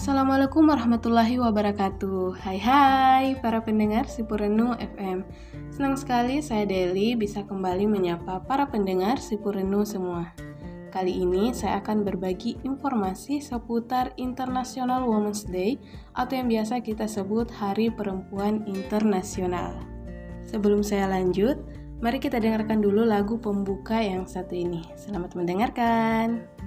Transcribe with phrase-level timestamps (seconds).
[0.00, 5.28] Assalamualaikum warahmatullahi wabarakatuh Hai hai para pendengar Sipurenu FM
[5.68, 10.32] Senang sekali saya Deli bisa kembali menyapa para pendengar Sipurenu semua
[10.88, 15.76] Kali ini saya akan berbagi informasi seputar International Women's Day
[16.16, 19.76] atau yang biasa kita sebut Hari Perempuan Internasional.
[20.48, 21.60] Sebelum saya lanjut,
[22.00, 24.80] mari kita dengarkan dulu lagu pembuka yang satu ini.
[24.96, 26.59] Selamat mendengarkan.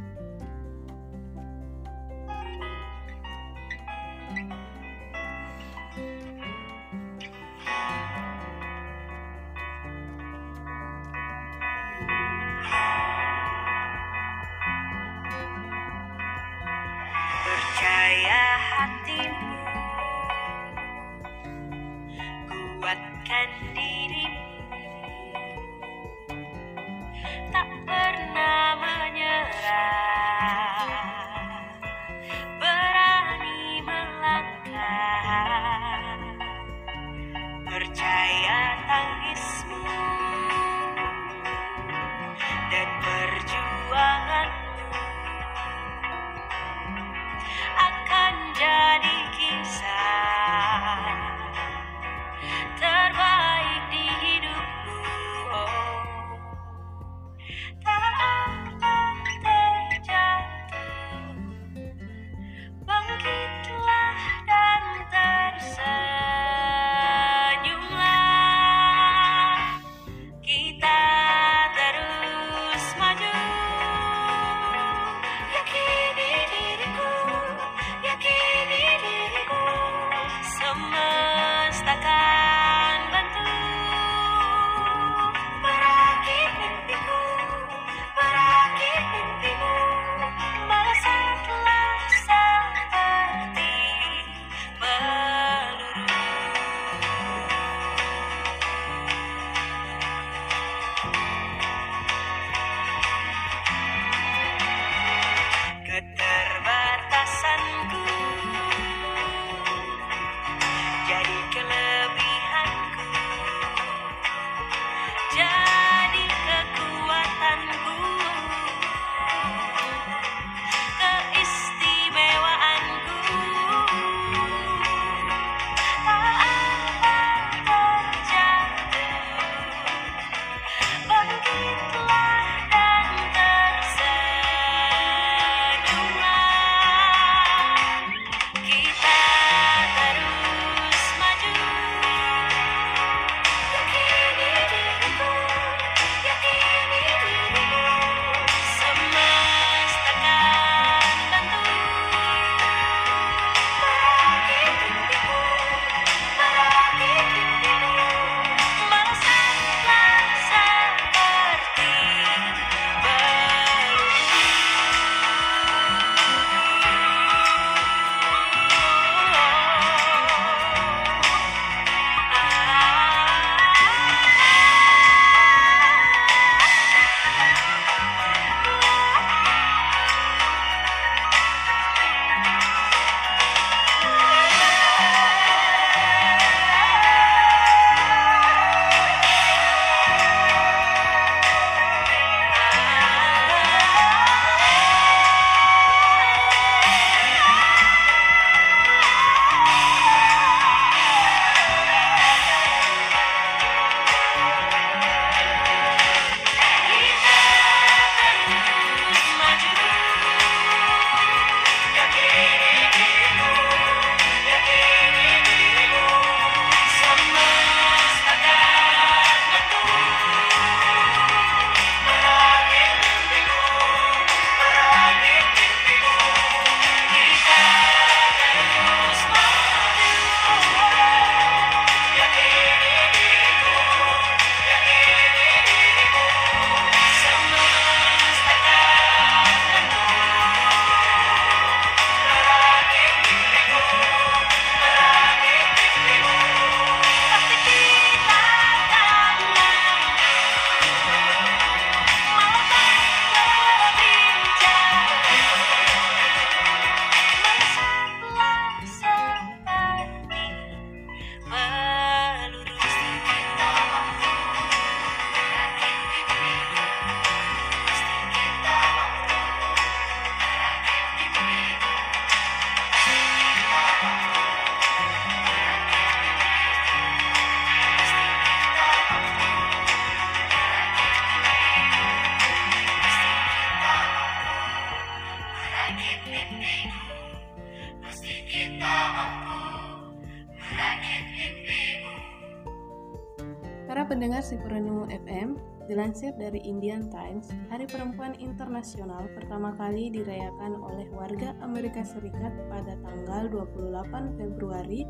[293.93, 295.53] Para pendengar Sipurenu FM,
[295.85, 302.97] dilansir dari Indian Times, Hari Perempuan Internasional pertama kali dirayakan oleh warga Amerika Serikat pada
[303.05, 305.05] tanggal 28 Februari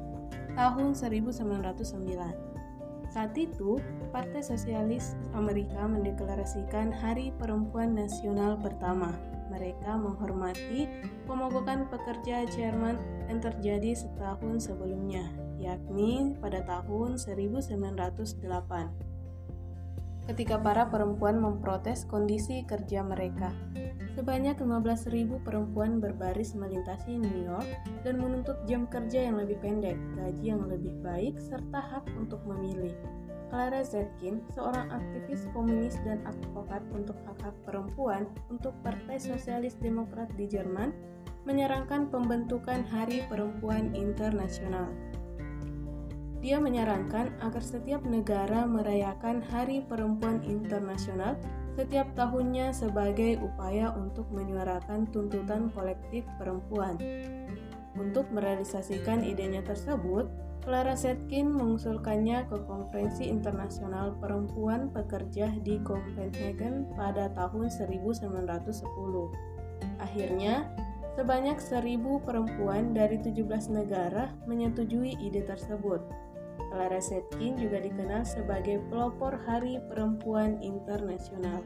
[0.60, 1.64] tahun 1909.
[3.14, 3.78] Saat itu,
[4.10, 9.14] Partai Sosialis Amerika mendeklarasikan Hari Perempuan Nasional pertama.
[9.54, 10.90] Mereka menghormati
[11.30, 12.98] pemogokan pekerja Jerman
[13.30, 19.14] yang terjadi setahun sebelumnya yakni pada tahun 1908
[20.24, 23.52] ketika para perempuan memprotes kondisi kerja mereka.
[24.14, 27.66] Sebanyak 15.000 perempuan berbaris melintasi New York
[28.06, 32.94] dan menuntut jam kerja yang lebih pendek, gaji yang lebih baik, serta hak untuk memilih.
[33.50, 40.46] Clara Zetkin, seorang aktivis komunis dan advokat untuk hak-hak perempuan untuk Partai Sosialis Demokrat di
[40.50, 40.94] Jerman,
[41.46, 44.90] menyarankan pembentukan Hari Perempuan Internasional.
[46.44, 51.40] Dia menyarankan agar setiap negara merayakan Hari Perempuan Internasional
[51.80, 57.00] setiap tahunnya sebagai upaya untuk menyuarakan tuntutan kolektif perempuan.
[57.96, 60.28] Untuk merealisasikan idenya tersebut,
[60.68, 68.84] Clara Zetkin mengusulkannya ke Konferensi Internasional Perempuan Pekerja di Copenhagen pada tahun 1910.
[70.04, 70.68] Akhirnya,
[71.16, 76.33] sebanyak seribu perempuan dari 17 negara menyetujui ide tersebut.
[76.74, 81.62] Clara Zetkin juga dikenal sebagai pelopor Hari Perempuan Internasional.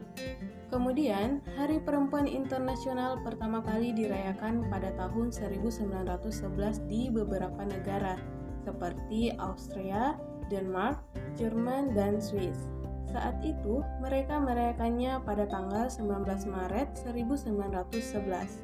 [0.68, 8.20] Kemudian, Hari Perempuan Internasional pertama kali dirayakan pada tahun 1911 di beberapa negara
[8.68, 10.20] seperti Austria,
[10.52, 11.00] Denmark,
[11.40, 12.68] Jerman, dan Swiss.
[13.08, 18.60] Saat itu, mereka merayakannya pada tanggal 19 Maret 1911.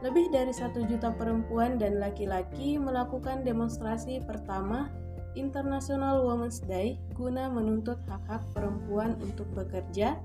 [0.00, 4.88] Lebih dari satu juta perempuan dan laki-laki melakukan demonstrasi pertama
[5.38, 10.18] International Women's Day guna menuntut hak-hak perempuan untuk bekerja,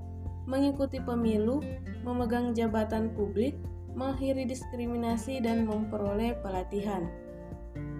[0.46, 1.62] mengikuti pemilu,
[2.02, 3.54] memegang jabatan publik,
[3.94, 7.06] mengakhiri diskriminasi, dan memperoleh pelatihan.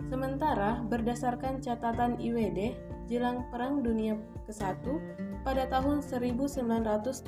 [0.06, 2.78] Sementara, berdasarkan catatan IWD,
[3.10, 4.14] jelang Perang Dunia
[4.46, 4.82] ke-1
[5.42, 7.22] pada tahun 1913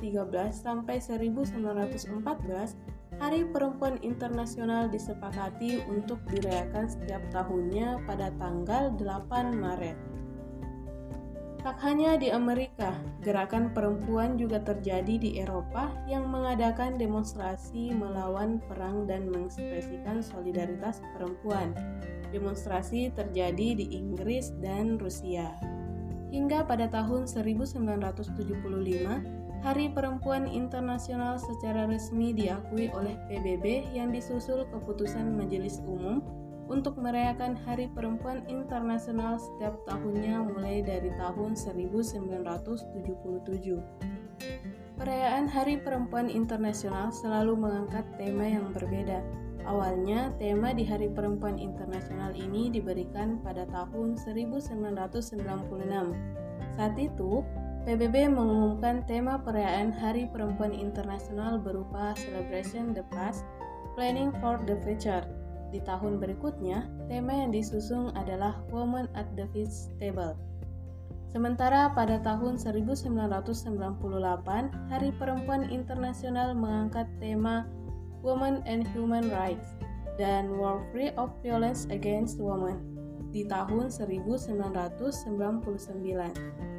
[0.55, 9.99] sampai 1914, Hari Perempuan Internasional disepakati untuk dirayakan setiap tahunnya pada tanggal 8 Maret.
[11.59, 19.11] Tak hanya di Amerika, gerakan perempuan juga terjadi di Eropa yang mengadakan demonstrasi melawan perang
[19.11, 21.75] dan mengekspresikan solidaritas perempuan.
[22.31, 25.59] Demonstrasi terjadi di Inggris dan Rusia.
[26.31, 29.27] Hingga pada tahun 1975,
[29.59, 36.23] Hari Perempuan Internasional secara resmi diakui oleh PBB yang disusul keputusan Majelis Umum
[36.71, 43.83] untuk merayakan Hari Perempuan Internasional setiap tahunnya mulai dari tahun 1977.
[44.95, 49.27] Perayaan Hari Perempuan Internasional selalu mengangkat tema yang berbeda.
[49.67, 56.15] Awalnya, tema di Hari Perempuan Internasional ini diberikan pada tahun 1996.
[56.79, 57.43] Saat itu,
[57.89, 63.49] PBB mengumumkan tema perayaan Hari Perempuan Internasional berupa Celebration the Past,
[63.97, 65.25] Planning for the Future.
[65.73, 70.37] Di tahun berikutnya, tema yang disusung adalah Women at the Feast Table.
[71.33, 73.49] Sementara pada tahun 1998,
[74.93, 77.65] Hari Perempuan Internasional mengangkat tema
[78.21, 79.81] Women and Human Rights
[80.21, 82.85] dan World Free of Violence Against Women
[83.33, 86.78] di tahun 1999.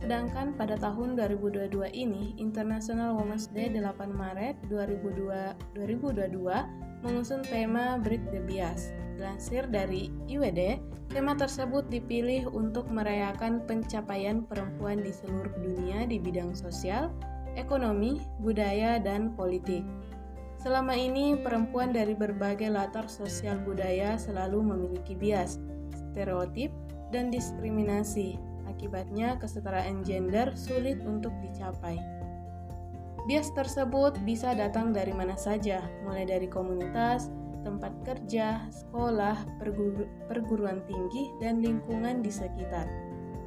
[0.00, 8.40] Sedangkan pada tahun 2022 ini, International Women's Day 8 Maret 2022 mengusung tema Break the
[8.48, 8.96] Bias.
[9.20, 10.80] Dilansir dari IWD,
[11.12, 17.12] tema tersebut dipilih untuk merayakan pencapaian perempuan di seluruh dunia di bidang sosial,
[17.60, 19.84] ekonomi, budaya, dan politik.
[20.56, 25.60] Selama ini, perempuan dari berbagai latar sosial budaya selalu memiliki bias,
[25.92, 26.72] stereotip,
[27.12, 28.40] dan diskriminasi
[28.70, 31.98] Akibatnya, kesetaraan gender sulit untuk dicapai.
[33.26, 37.28] Bias tersebut bisa datang dari mana saja, mulai dari komunitas,
[37.66, 42.88] tempat kerja, sekolah, perguru perguruan tinggi, dan lingkungan di sekitar.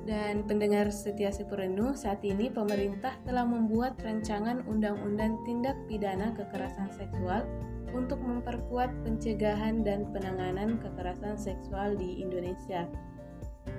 [0.03, 7.47] Dan pendengar setia Sipurenu, saat ini pemerintah telah membuat rancangan undang-undang tindak pidana kekerasan seksual
[7.95, 12.89] untuk memperkuat pencegahan dan penanganan kekerasan seksual di Indonesia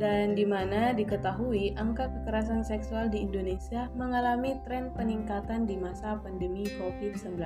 [0.03, 6.67] dan di mana diketahui angka kekerasan seksual di Indonesia mengalami tren peningkatan di masa pandemi
[6.79, 7.39] COVID-19.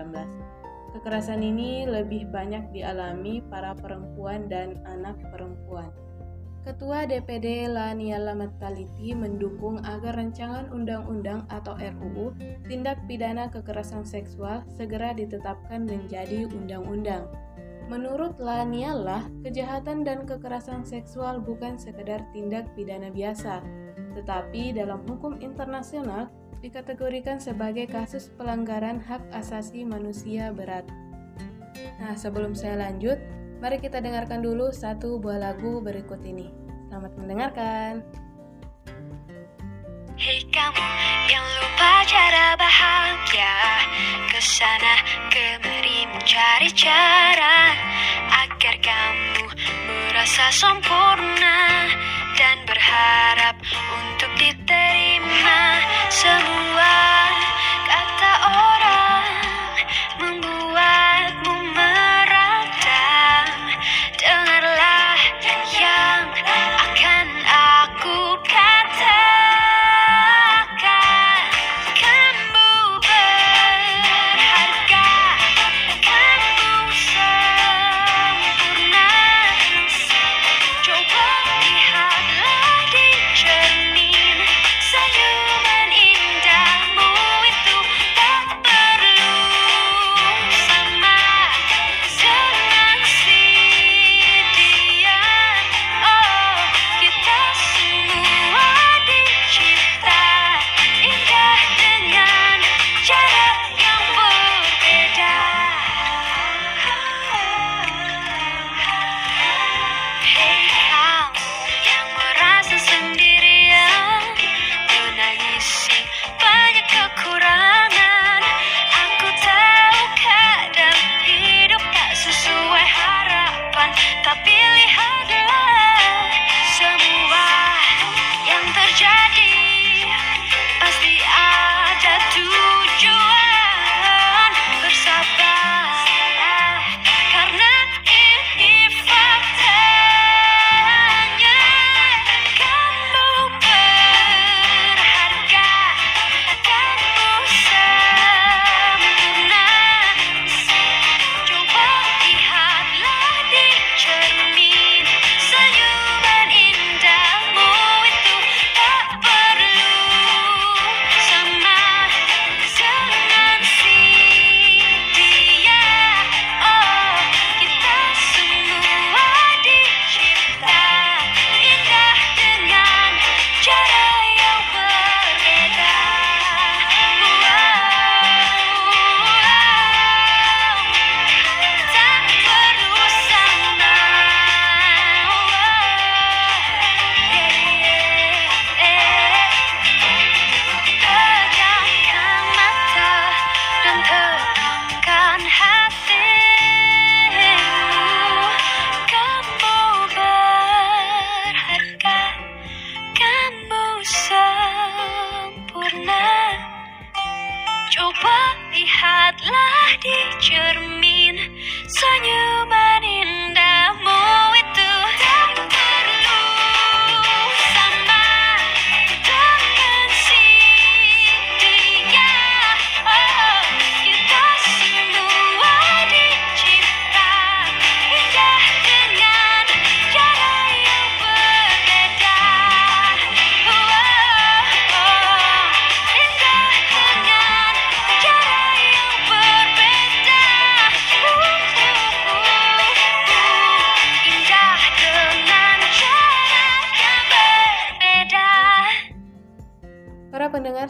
[0.97, 5.93] Kekerasan ini lebih banyak dialami para perempuan dan anak perempuan.
[6.69, 12.37] Ketua DPD Laniala Mataliti mendukung agar rancangan undang-undang atau RUU
[12.69, 17.25] tindak pidana kekerasan seksual segera ditetapkan menjadi undang-undang.
[17.89, 23.65] Menurut Laniala, kejahatan dan kekerasan seksual bukan sekedar tindak pidana biasa,
[24.13, 26.29] tetapi dalam hukum internasional
[26.61, 30.85] dikategorikan sebagai kasus pelanggaran hak asasi manusia berat.
[31.97, 33.17] Nah, sebelum saya lanjut,
[33.59, 36.47] Mari kita dengarkan dulu satu buah lagu berikut ini.
[36.87, 38.07] Selamat mendengarkan.
[40.19, 40.83] Hei kamu
[41.31, 43.55] yang lupa cara bahagia
[44.27, 44.99] Ke sana
[45.31, 47.71] kemari mencari cara
[48.27, 49.47] Agar kamu
[49.87, 51.87] merasa sempurna
[52.35, 53.63] Dan berharap
[53.95, 57.18] untuk diterima Semua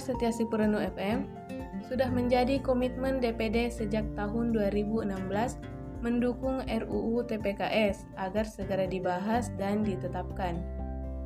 [0.09, 1.29] setia Sipurenu FM,
[1.85, 5.13] sudah menjadi komitmen DPD sejak tahun 2016
[6.01, 10.65] mendukung RUU TPKS agar segera dibahas dan ditetapkan.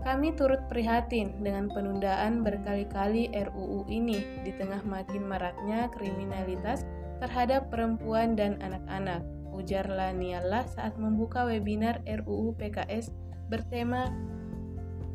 [0.03, 6.83] Kami turut prihatin dengan penundaan berkali-kali RUU ini di tengah makin maraknya kriminalitas
[7.23, 9.23] terhadap perempuan dan anak-anak,
[9.55, 13.15] ujar Laniala saat membuka webinar RUU PKS
[13.47, 14.11] bertema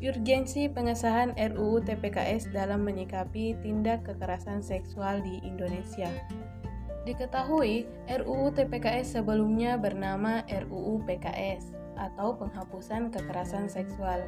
[0.06, 6.06] urgensi pengesahan RUU TPKS dalam menyikapi tindak kekerasan seksual di Indonesia.
[7.02, 14.22] Diketahui, RUU TPKS sebelumnya bernama RUU PKS atau Penghapusan Kekerasan Seksual.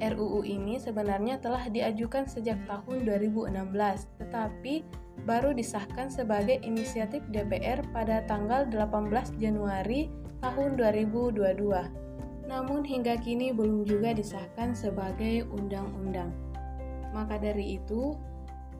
[0.00, 4.80] RUU ini sebenarnya telah diajukan sejak tahun 2016, tetapi
[5.28, 10.08] baru disahkan sebagai inisiatif DPR pada tanggal 18 Januari
[10.40, 12.09] tahun 2022.
[12.50, 16.34] Namun hingga kini belum juga disahkan sebagai undang-undang.
[17.14, 18.18] Maka dari itu,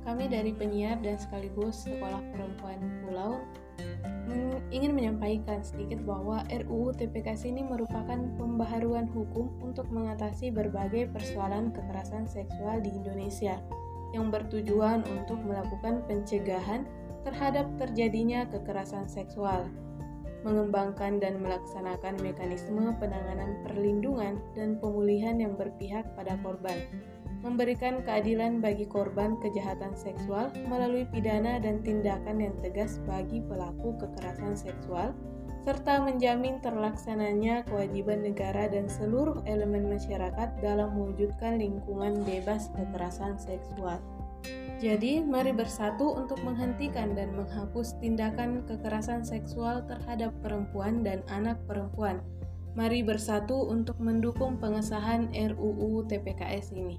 [0.03, 3.39] kami dari penyiar dan sekaligus Sekolah Perempuan Pulau
[4.71, 12.31] ingin menyampaikan sedikit bahwa RUU TPKS ini merupakan pembaharuan hukum untuk mengatasi berbagai persoalan kekerasan
[12.31, 13.59] seksual di Indonesia
[14.15, 16.87] yang bertujuan untuk melakukan pencegahan
[17.27, 19.67] terhadap terjadinya kekerasan seksual
[20.43, 26.81] mengembangkan dan melaksanakan mekanisme penanganan perlindungan dan pemulihan yang berpihak pada korban,
[27.41, 34.53] memberikan keadilan bagi korban kejahatan seksual melalui pidana dan tindakan yang tegas bagi pelaku kekerasan
[34.57, 35.17] seksual,
[35.65, 44.01] serta menjamin terlaksananya kewajiban negara dan seluruh elemen masyarakat dalam mewujudkan lingkungan bebas kekerasan seksual.
[44.81, 52.25] Jadi, mari bersatu untuk menghentikan dan menghapus tindakan kekerasan seksual terhadap perempuan dan anak perempuan.
[52.73, 56.97] Mari bersatu untuk mendukung pengesahan RUU TPKS ini.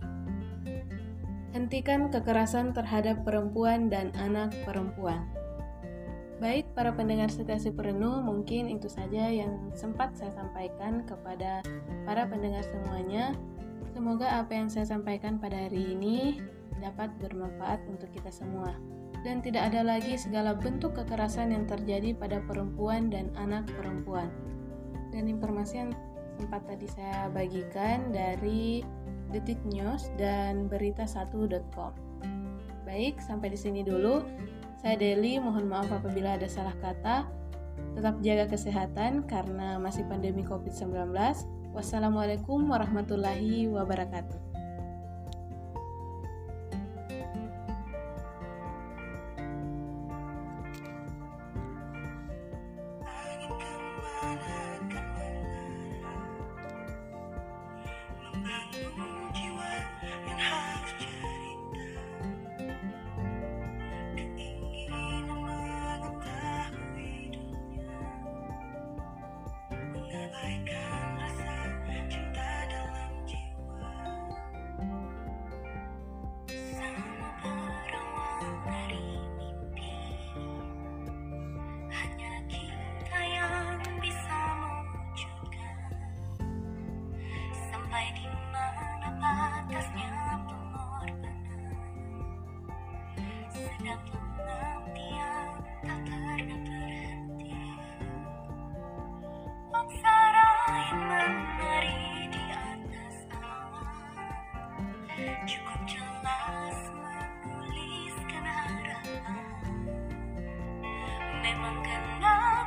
[1.57, 5.25] Hentikan kekerasan terhadap perempuan dan anak perempuan.
[6.37, 11.65] Baik, para pendengar setia penuh, mungkin itu saja yang sempat saya sampaikan kepada
[12.05, 13.33] para pendengar semuanya.
[13.89, 16.37] Semoga apa yang saya sampaikan pada hari ini
[16.81, 18.73] dapat bermanfaat untuk kita semua.
[19.21, 24.33] Dan tidak ada lagi segala bentuk kekerasan yang terjadi pada perempuan dan anak perempuan.
[25.13, 25.91] Dan informasi yang
[26.41, 28.81] sempat tadi saya bagikan dari
[29.29, 31.93] Detik News dan berita1.com.
[32.83, 34.25] Baik, sampai di sini dulu.
[34.81, 37.29] Saya Deli, mohon maaf apabila ada salah kata.
[37.93, 41.13] Tetap jaga kesehatan karena masih pandemi COVID-19.
[41.71, 44.50] Wassalamualaikum warahmatullahi wabarakatuh.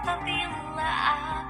[0.05, 1.43] Pandanganmu